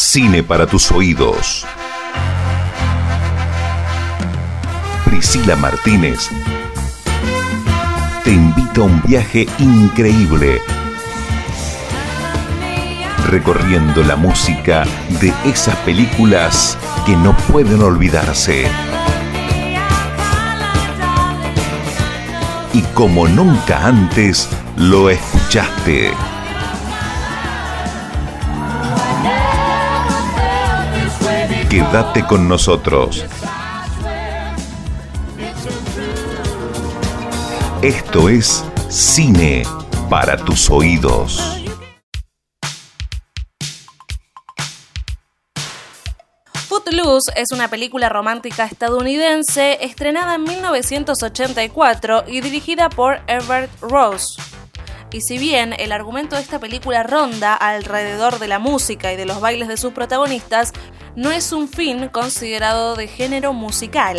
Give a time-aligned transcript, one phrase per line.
[0.00, 1.66] Cine para tus oídos.
[5.04, 6.30] Priscila Martínez
[8.22, 10.62] te invita a un viaje increíble
[13.26, 14.84] recorriendo la música
[15.20, 18.68] de esas películas que no pueden olvidarse.
[22.72, 26.12] Y como nunca antes lo escuchaste.
[31.90, 33.24] Quédate con nosotros.
[37.80, 39.62] Esto es Cine
[40.10, 41.62] para tus oídos.
[46.68, 54.36] Footloose es una película romántica estadounidense estrenada en 1984 y dirigida por Herbert Ross.
[55.10, 59.24] Y si bien el argumento de esta película ronda alrededor de la música y de
[59.24, 60.72] los bailes de sus protagonistas,
[61.16, 64.18] no es un fin considerado de género musical.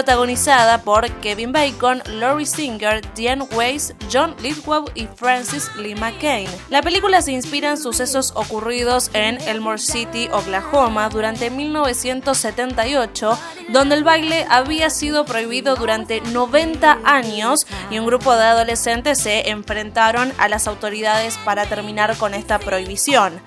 [0.00, 6.48] Protagonizada por Kevin Bacon, Laurie Singer, Diane Weiss, John Lithgow y Francis Lee McCain.
[6.70, 13.38] La película se inspira en sucesos ocurridos en Elmore City, Oklahoma, durante 1978,
[13.68, 19.50] donde el baile había sido prohibido durante 90 años y un grupo de adolescentes se
[19.50, 23.42] enfrentaron a las autoridades para terminar con esta prohibición.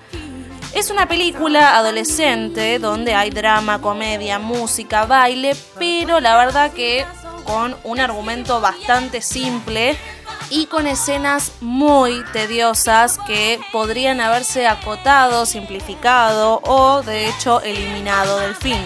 [0.74, 7.06] Es una película adolescente donde hay drama, comedia, música, baile, pero la verdad que
[7.44, 9.96] con un argumento bastante simple
[10.50, 18.56] y con escenas muy tediosas que podrían haberse acotado, simplificado o de hecho eliminado del
[18.56, 18.84] film.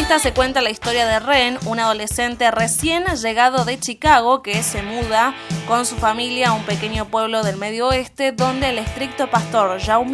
[0.00, 4.82] Esta se cuenta la historia de Ren, un adolescente recién llegado de Chicago que se
[4.82, 5.34] muda
[5.68, 10.06] con su familia a un pequeño pueblo del medio oeste donde el estricto pastor Joe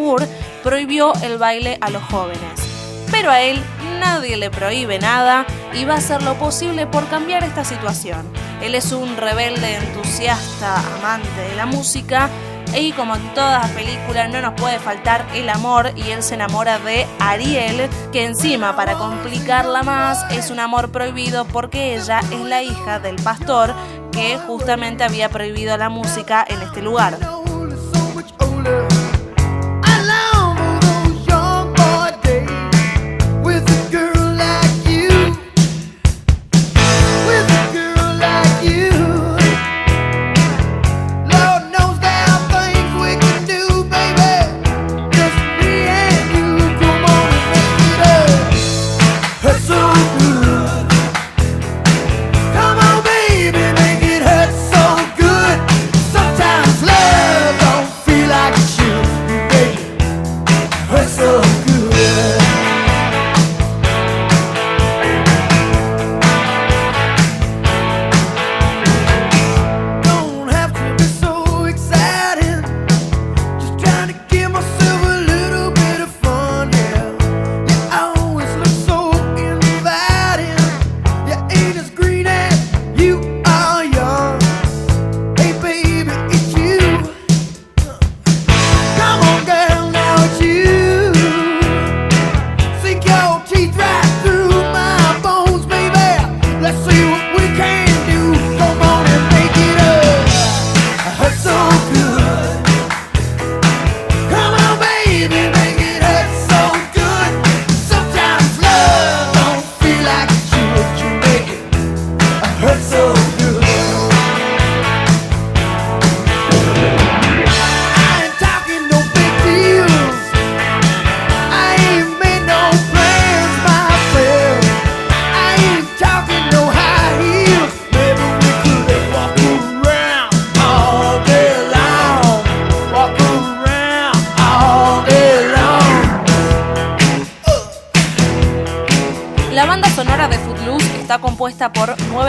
[0.65, 2.61] prohibió el baile a los jóvenes.
[3.13, 3.63] Pero a él
[4.01, 8.29] nadie le prohíbe nada y va a hacer lo posible por cambiar esta situación.
[8.61, 12.29] Él es un rebelde entusiasta, amante de la música
[12.77, 16.35] y como en todas las películas no nos puede faltar el amor y él se
[16.35, 22.41] enamora de Ariel, que encima para complicarla más es un amor prohibido porque ella es
[22.41, 23.75] la hija del pastor
[24.13, 27.36] que justamente había prohibido la música en este lugar.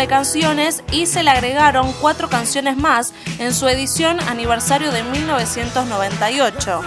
[0.08, 6.82] Canciones y se le agregaron cuatro canciones más en su edición aniversario de 1998.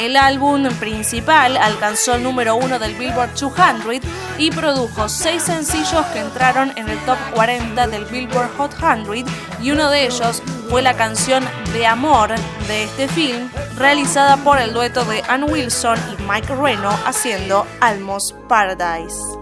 [0.00, 3.96] El álbum principal alcanzó el número uno del Billboard 200
[4.38, 9.26] y produjo seis sencillos que entraron en el top 40 del Billboard Hot 100
[9.60, 11.44] y uno de ellos fue la canción
[11.74, 12.30] de amor
[12.66, 18.36] de este film realizada por el dueto de Ann Wilson y Mike Reno haciendo Almost
[18.48, 19.39] Paradise.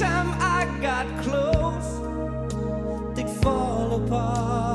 [0.00, 1.90] Time I got close,
[3.14, 4.69] they'd fall apart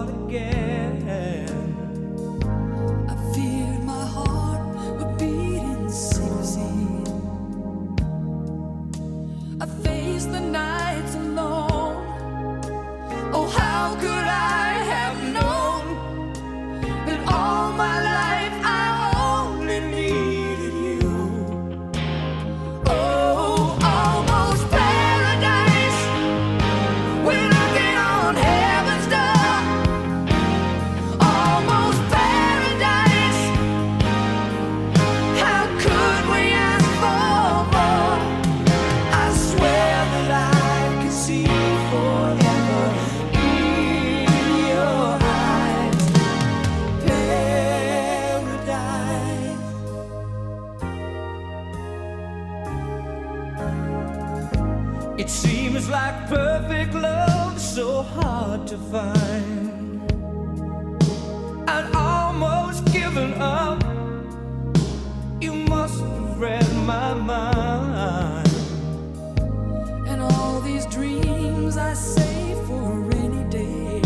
[56.06, 60.02] like perfect love so hard to find.
[61.68, 63.80] I'd almost given up.
[65.42, 68.54] You must have read my mind.
[70.10, 74.02] And all these dreams I save for a rainy day.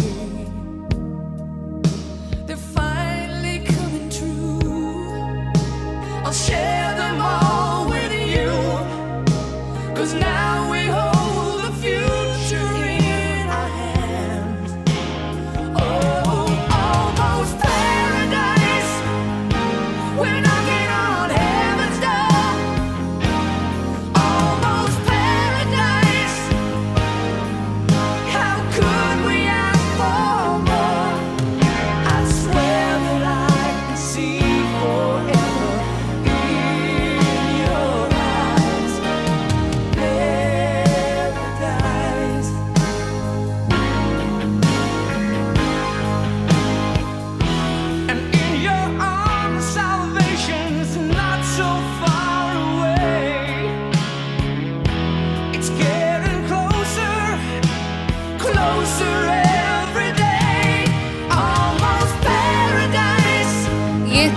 [2.48, 4.62] They're finally coming true.
[6.25, 8.50] I'll share them all with you.
[9.98, 11.19] Cause now we hold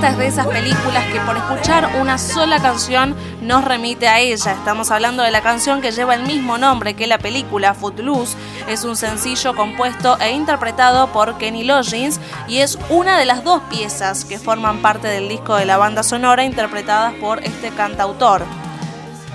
[0.08, 4.52] es de esas películas que por escuchar una sola canción nos remite a ella.
[4.52, 8.36] Estamos hablando de la canción que lleva el mismo nombre que la película, Footloose.
[8.68, 12.18] Es un sencillo compuesto e interpretado por Kenny Loggins
[12.48, 16.02] y es una de las dos piezas que forman parte del disco de la banda
[16.02, 18.42] sonora interpretadas por este cantautor.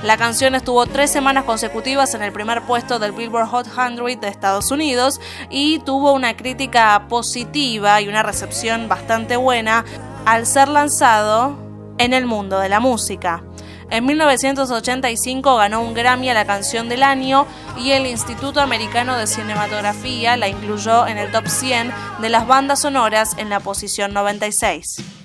[0.04, 4.28] La canción estuvo tres semanas consecutivas en el primer puesto del Billboard Hot 100 de
[4.28, 9.86] Estados Unidos y tuvo una crítica positiva y una recepción bastante buena
[10.27, 11.57] al ser lanzado
[11.98, 13.46] en el mundo de la música.
[13.89, 19.25] En 1985 ganó un Grammy a la canción del año y el Instituto Americano de
[19.25, 25.17] Cinematografía la incluyó en el top 100 de las bandas sonoras en la posición 96.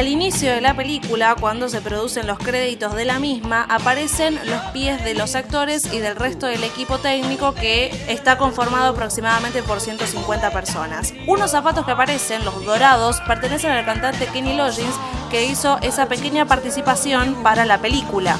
[0.00, 4.62] Al inicio de la película, cuando se producen los créditos de la misma, aparecen los
[4.72, 9.78] pies de los actores y del resto del equipo técnico que está conformado aproximadamente por
[9.78, 11.12] 150 personas.
[11.26, 14.94] Unos zapatos que aparecen, los dorados, pertenecen al cantante Kenny Loggins
[15.30, 18.38] que hizo esa pequeña participación para la película.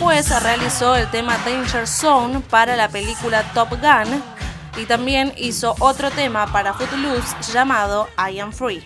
[0.00, 4.22] Después realizó el tema Danger Zone para la película Top Gun
[4.78, 8.82] y también hizo otro tema para Footloose llamado I Am Free.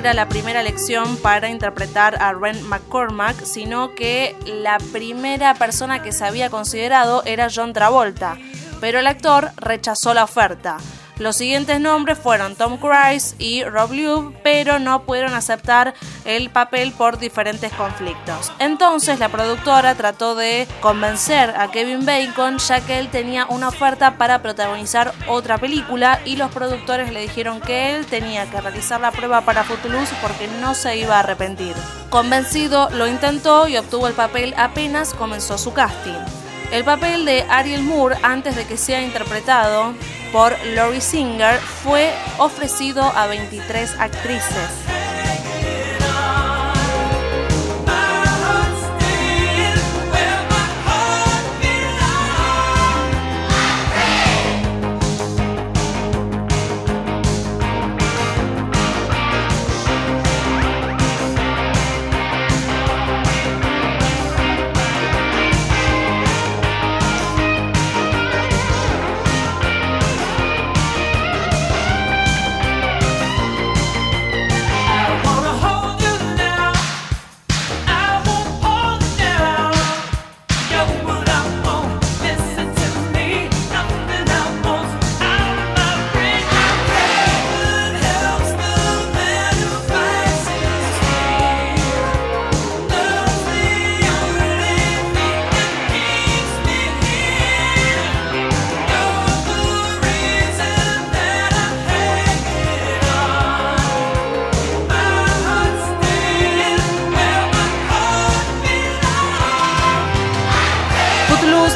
[0.00, 6.10] Era la primera elección para interpretar a Ren McCormack, sino que la primera persona que
[6.10, 8.38] se había considerado era John Travolta,
[8.80, 10.78] pero el actor rechazó la oferta.
[11.20, 15.92] Los siguientes nombres fueron Tom Cruise y Rob Lowe, pero no pudieron aceptar
[16.24, 18.50] el papel por diferentes conflictos.
[18.58, 24.16] Entonces la productora trató de convencer a Kevin Bacon ya que él tenía una oferta
[24.16, 29.12] para protagonizar otra película y los productores le dijeron que él tenía que realizar la
[29.12, 31.76] prueba para Footloose porque no se iba a arrepentir.
[32.08, 36.18] Convencido, lo intentó y obtuvo el papel apenas comenzó su casting.
[36.72, 39.92] El papel de Ariel Moore, antes de que sea interpretado
[40.32, 44.99] por Laurie Singer, fue ofrecido a 23 actrices.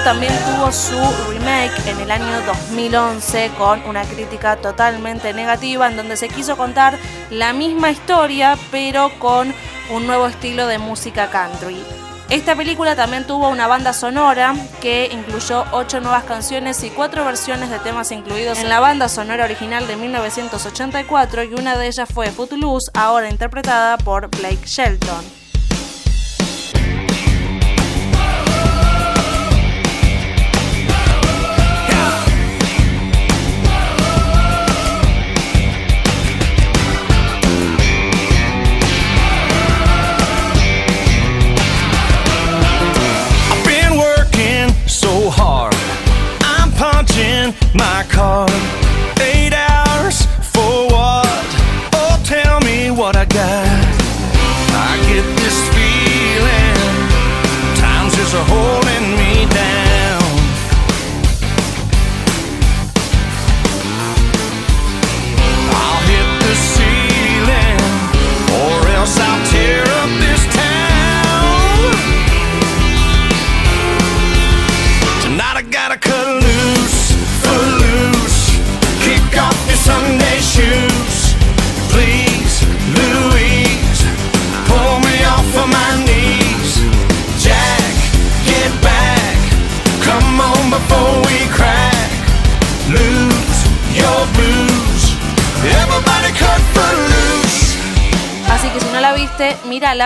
[0.04, 0.98] También tuvo su
[1.30, 6.98] remake en el año 2011 con una crítica totalmente negativa en donde se quiso contar
[7.30, 9.54] la misma historia pero con
[9.90, 11.82] un nuevo estilo de música country.
[12.28, 17.70] Esta película también tuvo una banda sonora que incluyó ocho nuevas canciones y cuatro versiones
[17.70, 22.30] de temas incluidos en la banda sonora original de 1984 y una de ellas fue
[22.30, 25.43] Footloose, ahora interpretada por Blake Shelton.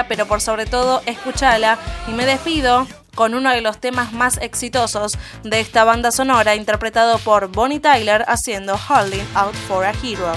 [0.07, 1.79] Pero por sobre todo escúchala.
[2.07, 7.19] Y me despido con uno de los temas más exitosos de esta banda sonora, interpretado
[7.19, 10.33] por Bonnie Tyler haciendo Holding Out for a Hero.